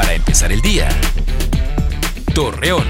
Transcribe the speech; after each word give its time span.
Para 0.00 0.14
empezar 0.14 0.50
el 0.50 0.62
día. 0.62 0.88
Torreón. 2.34 2.86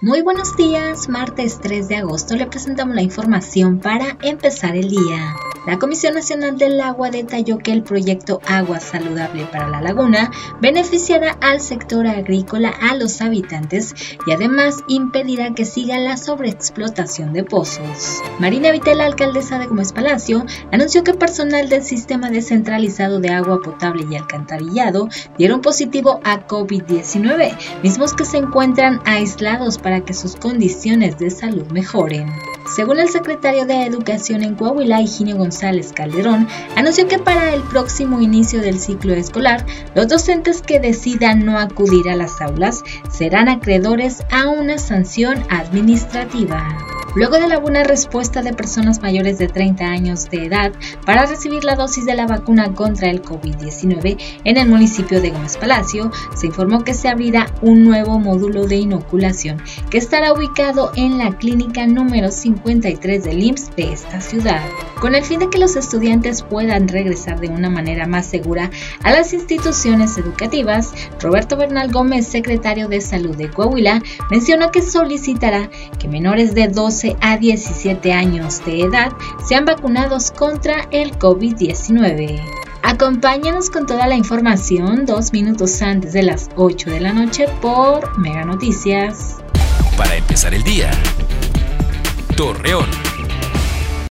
Muy 0.00 0.20
buenos 0.20 0.56
días, 0.56 1.08
martes 1.08 1.60
3 1.60 1.86
de 1.86 1.96
agosto 1.98 2.34
le 2.34 2.46
presentamos 2.46 2.96
la 2.96 3.02
información 3.02 3.78
para 3.78 4.18
empezar 4.20 4.74
el 4.74 4.90
día. 4.90 5.36
La 5.66 5.80
Comisión 5.80 6.14
Nacional 6.14 6.58
del 6.58 6.80
Agua 6.80 7.10
detalló 7.10 7.58
que 7.58 7.72
el 7.72 7.82
proyecto 7.82 8.40
Agua 8.46 8.78
Saludable 8.78 9.46
para 9.46 9.68
la 9.68 9.80
Laguna 9.80 10.30
beneficiará 10.60 11.36
al 11.40 11.60
sector 11.60 12.06
agrícola, 12.06 12.68
a 12.68 12.94
los 12.94 13.20
habitantes 13.20 13.92
y 14.26 14.30
además 14.30 14.76
impedirá 14.86 15.54
que 15.54 15.64
siga 15.64 15.98
la 15.98 16.16
sobreexplotación 16.16 17.32
de 17.32 17.42
pozos. 17.42 18.22
Marina 18.38 18.70
Vitel, 18.70 19.00
alcaldesa 19.00 19.58
de 19.58 19.66
Gómez 19.66 19.92
Palacio, 19.92 20.46
anunció 20.70 21.02
que 21.02 21.14
personal 21.14 21.68
del 21.68 21.82
sistema 21.82 22.30
descentralizado 22.30 23.18
de 23.18 23.30
agua 23.30 23.60
potable 23.60 24.06
y 24.08 24.14
alcantarillado 24.14 25.08
dieron 25.36 25.62
positivo 25.62 26.20
a 26.22 26.46
COVID-19, 26.46 27.82
mismos 27.82 28.14
que 28.14 28.24
se 28.24 28.36
encuentran 28.36 29.00
aislados 29.04 29.78
para 29.78 30.02
que 30.02 30.14
sus 30.14 30.36
condiciones 30.36 31.18
de 31.18 31.30
salud 31.30 31.66
mejoren. 31.72 32.28
Según 32.74 32.98
el 32.98 33.08
secretario 33.08 33.64
de 33.64 33.86
Educación 33.86 34.42
en 34.42 34.56
Coahuila, 34.56 35.00
Higinio 35.00 35.36
González 35.36 35.92
Calderón, 35.92 36.48
anunció 36.74 37.06
que 37.06 37.18
para 37.18 37.54
el 37.54 37.62
próximo 37.62 38.20
inicio 38.20 38.60
del 38.60 38.80
ciclo 38.80 39.14
escolar, 39.14 39.64
los 39.94 40.08
docentes 40.08 40.62
que 40.62 40.80
decidan 40.80 41.44
no 41.44 41.58
acudir 41.58 42.08
a 42.08 42.16
las 42.16 42.40
aulas 42.40 42.82
serán 43.10 43.48
acreedores 43.48 44.22
a 44.30 44.48
una 44.48 44.78
sanción 44.78 45.44
administrativa. 45.48 46.95
Luego 47.16 47.38
de 47.38 47.48
la 47.48 47.58
buena 47.58 47.82
respuesta 47.82 48.42
de 48.42 48.52
personas 48.52 49.00
mayores 49.00 49.38
de 49.38 49.48
30 49.48 49.86
años 49.86 50.28
de 50.28 50.44
edad 50.44 50.72
para 51.06 51.24
recibir 51.24 51.64
la 51.64 51.74
dosis 51.74 52.04
de 52.04 52.14
la 52.14 52.26
vacuna 52.26 52.74
contra 52.74 53.08
el 53.08 53.22
COVID-19 53.22 54.18
en 54.44 54.56
el 54.58 54.68
municipio 54.68 55.22
de 55.22 55.30
Gómez 55.30 55.56
Palacio, 55.56 56.10
se 56.34 56.48
informó 56.48 56.84
que 56.84 56.92
se 56.92 57.08
abrirá 57.08 57.46
un 57.62 57.84
nuevo 57.84 58.18
módulo 58.18 58.66
de 58.66 58.76
inoculación 58.76 59.62
que 59.88 59.96
estará 59.96 60.34
ubicado 60.34 60.92
en 60.94 61.16
la 61.16 61.38
clínica 61.38 61.86
número 61.86 62.30
53 62.30 63.24
del 63.24 63.42
IMSS 63.42 63.74
de 63.76 63.92
esta 63.94 64.20
ciudad. 64.20 64.60
Con 65.00 65.14
el 65.14 65.24
fin 65.24 65.40
de 65.40 65.48
que 65.48 65.58
los 65.58 65.74
estudiantes 65.76 66.42
puedan 66.42 66.86
regresar 66.86 67.40
de 67.40 67.48
una 67.48 67.70
manera 67.70 68.06
más 68.06 68.26
segura 68.26 68.70
a 69.02 69.10
las 69.10 69.32
instituciones 69.32 70.18
educativas, 70.18 70.92
Roberto 71.18 71.56
Bernal 71.56 71.90
Gómez, 71.90 72.26
secretario 72.26 72.88
de 72.88 73.00
Salud 73.00 73.34
de 73.36 73.48
Coahuila, 73.48 74.02
mencionó 74.30 74.70
que 74.70 74.82
solicitará 74.82 75.70
que 75.98 76.08
menores 76.08 76.54
de 76.54 76.68
12 76.68 77.05
a 77.20 77.36
17 77.36 78.12
años 78.12 78.64
de 78.64 78.80
edad 78.80 79.12
sean 79.46 79.64
vacunados 79.64 80.30
contra 80.30 80.88
el 80.90 81.16
COVID-19. 81.18 82.40
Acompáñanos 82.82 83.70
con 83.70 83.86
toda 83.86 84.06
la 84.06 84.16
información 84.16 85.06
dos 85.06 85.32
minutos 85.32 85.82
antes 85.82 86.12
de 86.12 86.22
las 86.22 86.48
8 86.56 86.90
de 86.90 87.00
la 87.00 87.12
noche 87.12 87.46
por 87.60 88.18
Mega 88.18 88.44
Noticias. 88.44 89.36
Para 89.96 90.16
empezar 90.16 90.54
el 90.54 90.62
día, 90.62 90.90
Torreón. 92.36 93.05